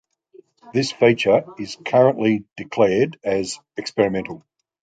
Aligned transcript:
This 0.73 0.91
feature 0.91 1.43
is 1.59 1.77
currently 1.85 2.43
declared 2.57 3.19
as 3.23 3.59
"experimental". 3.77 4.43